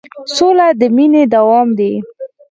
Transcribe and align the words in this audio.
سوله 0.35 0.67
د 0.79 0.81
مینې 0.95 1.23
دوام 1.33 1.67
دی. 1.79 1.91